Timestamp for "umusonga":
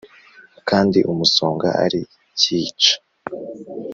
1.11-1.67